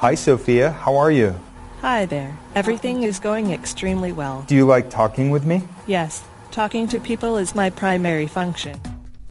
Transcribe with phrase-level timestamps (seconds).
[0.00, 0.70] Hi, Sophia.
[0.70, 1.34] How are you?
[1.82, 2.38] Hi there.
[2.54, 4.44] Everything is going extremely well.
[4.46, 5.62] Do you like talking with me?
[5.88, 8.78] Yes, talking to people is my primary function.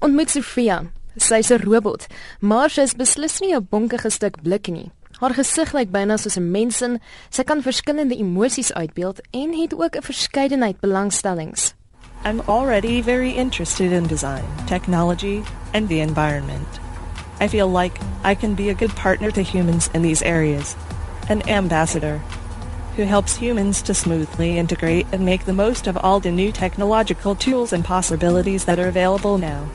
[0.02, 0.92] Ontmoet Sofia.
[1.18, 2.08] Sy's 'n robot,
[2.42, 4.92] maar sy is beslis nie 'n bonkige stuk blik nie.
[5.22, 7.00] Haar gesig lyk byna soos 'n mens en
[7.30, 11.74] sy kan verskillende emosies uitbeeld en het ook 'n verskeidenheid belangstellings.
[12.26, 15.44] I'm already very interested in design, technology,
[15.74, 16.87] and the environment.
[17.40, 20.76] I feel like I can be a good partner to humans in these areas,
[21.30, 22.22] an ambassador
[22.96, 27.36] who helps humans to smoothly integrate and make the most of all the new technological
[27.36, 29.70] tools and possibilities that are available now.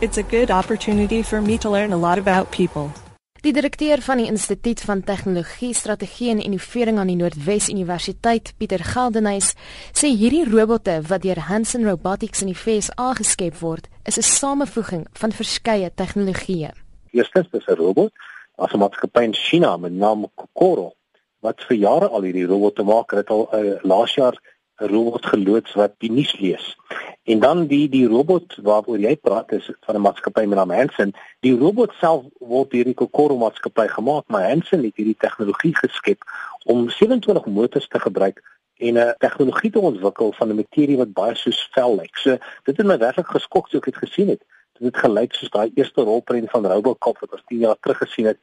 [0.00, 2.92] It's a good opportunity for me to learn a lot about people.
[3.40, 8.84] Die direkteur van die Instituut van Tegnologie, Strategie en Innovering aan die Noordwes Universiteit, Pieter
[8.84, 9.54] Geldenhuys,
[9.96, 15.06] sê hierdie robotte wat deur Hanson Robotics in die VSA geskep word, is 'n samevoeging
[15.12, 16.70] van verskeie tegnologieë.
[17.12, 18.12] Eerstens is 'n robot
[18.56, 20.92] as 'n maatskappy in China met naam Kokoro
[21.40, 23.10] wat vir jare al hierdie robotte maak.
[23.10, 24.36] Hulle het al uh, laas jaar
[24.80, 26.76] 'n robot geloods wat die nuus lees.
[27.22, 31.12] En dan die die robot waaroor jy praat is van 'n maatskappy met naam Hanson.
[31.40, 36.20] Die robot self word deur die Kokoro maatskappy gemaak, maar Hanson het hierdie tegnologie geskep
[36.64, 38.42] om 27 motors te gebruik
[38.76, 42.16] en 'n tegnologie te ontwikkel van 'n materie wat baie soos vel lyk.
[42.16, 42.30] So
[42.64, 44.42] dit het my werklik geskok toe ek dit gesien het.
[44.80, 48.38] Dit gelyk soos daai eerste rolprent van Robocop wat ons 10 jaar terug gesien het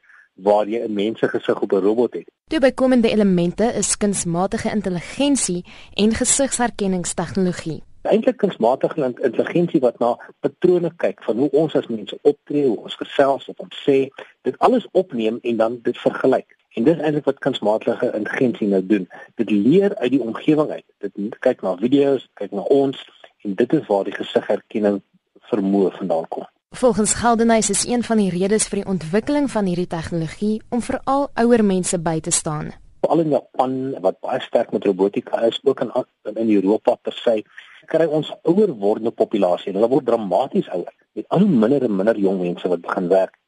[0.46, 2.30] waar jy 'n mense gesig op 'n robot het.
[2.48, 7.82] Die bykomende elemente is kunsmatige intelligensie en gesigsherkenningstegnologie.
[8.02, 12.94] Eintlik kunsmatige intelligensie wat na patrone kyk van hoe ons as mense optree, hoe ons
[12.94, 14.08] gesels of ons sê,
[14.42, 16.56] dit alles opneem en dan dit vergelyk.
[16.74, 19.08] En dis eintlik wat kunsmatige intelligensie nou doen.
[19.34, 20.84] Dit leer uit die omgewing uit.
[20.98, 23.06] Dit kyk na video's, kyk na ons
[23.42, 25.02] en dit is waar die gesigherkenning
[25.50, 26.46] vermoë vandaan kom.
[26.76, 31.28] Volgens Geldenhuys is een van die redes vir die ontwikkeling van hierdie tegnologie om veral
[31.34, 32.74] ouer mense by te staan.
[33.00, 33.72] Veral in Japan
[34.04, 35.92] wat baie sterk met robotika is, ook in
[36.34, 37.42] in Europa per se,
[37.86, 39.72] kry ons ouer wordende populasie.
[39.72, 43.38] Hulle word dramaties ouer met al minder en minder jong mense wat begin werk.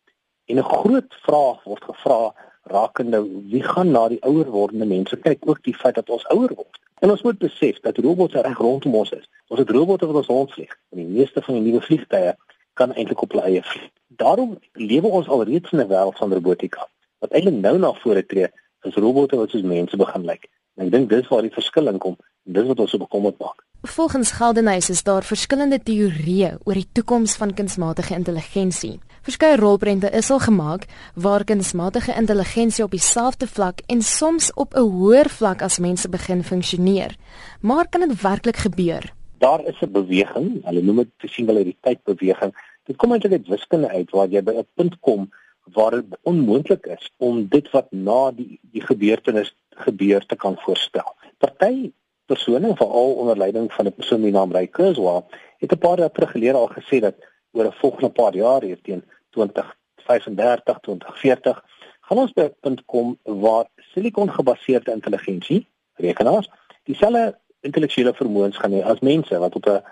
[0.46, 5.38] En 'n groot vraag word gevra rakende wie gaan na die ouer wordende mense kyk
[5.48, 6.80] ook die feit dat ons ouer word.
[7.00, 9.29] En ons moet besef dat robotte reg rondom ons is.
[9.50, 10.74] Ons het robotte wat ons rondvlieg.
[10.94, 12.36] En die meeste van die nuwe vliegtye
[12.78, 13.88] kan eintlik op hulle eie vlieg.
[14.22, 16.86] Daarom lewe ons alreeds in 'n wêreld van robotika.
[17.18, 18.48] Wat eintlik nou na vore tree,
[18.82, 20.46] is robotte wat soos mense begin lyk.
[20.76, 22.16] En ek dink dis waar die verskil in kom
[22.46, 23.66] en dis wat ons so bekommerd maak.
[23.82, 29.00] Volgens Geldenhuys is daar verskillende teorieë oor die toekoms van kunsmatige intelligensie.
[29.22, 34.80] Verskeie rolprente is al gemaak waar kunsmatige intelligensie op dieselfde vlak en soms op 'n
[34.80, 37.16] hoër vlak as mense begin funksioneer.
[37.60, 39.19] Maar kan dit werklik gebeur?
[39.40, 42.52] Daar is 'n beweging, hulle noem dit singulariteit beweging.
[42.84, 45.30] Dit kom eintlik uit wiskunde uit waar jy by 'n punt kom
[45.72, 51.14] waar dit onmoontlik is om dit wat na die die gebeurtenis gebeur te kan voorspel.
[51.38, 51.92] Party
[52.26, 55.26] persone veral onder leiding van 'n persoon met die naam Ray Kurzweil
[55.58, 57.14] het 'n paar jaar terug gelede al gesê dat
[57.52, 61.64] oor 'n volgende paar jaar hier teen 2035 2040
[62.00, 66.48] gaan ons by 'n punt kom waar silikon gebaseerde intelligensie rekenaars
[66.84, 69.82] dieselfde intellektuele vermoëns gaan hê as mense wat op 'n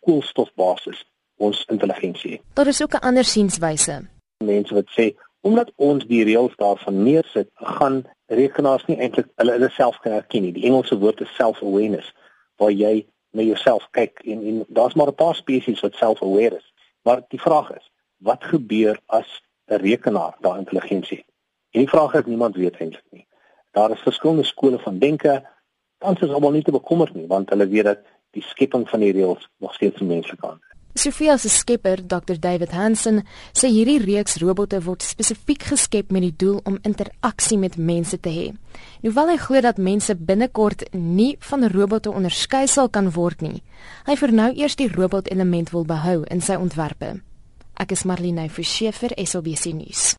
[0.00, 1.04] koolstofbasis
[1.36, 2.40] ons intelligensie het.
[2.54, 4.08] Daar is ook 'n ander sienswyse.
[4.44, 9.70] Mense wat sê omdat ons die reëls daarvan neersit, gaan rekenaars nie eintlik hulle hulle
[9.70, 10.52] self kan herken nie.
[10.52, 12.12] Die Engelse woord is self-awareness
[12.56, 16.72] waar jy na jouself kyk en en daar's maar 'n paar spesies wat self-aware is.
[17.02, 21.26] Maar die vraag is, wat gebeur as 'n rekenaar daai intelligensie het?
[21.70, 23.26] En die vraag is niemand weet eintlik nie.
[23.70, 25.48] Daar is verskillende skole van denke
[26.02, 28.04] tans is almal nie te bekommerd nie want hulle weet dat
[28.36, 30.72] die skepping van die reëls nog steeds in menslike hande is.
[30.94, 33.22] Sofia se skepper, Dr David Hansen,
[33.56, 38.28] sê hierdie reeks robotte word spesifiek geskep met die doel om interaksie met mense te
[38.28, 38.44] hê.
[39.00, 43.62] Hoewel hy glo dat mense binnekort nie van robotte onderskei sal kan word nie,
[44.04, 47.14] hy vir nou eers die robot element wil behou in sy ontwerpe.
[47.80, 50.12] Ek is Marlene Forsiefer, SABC nuus.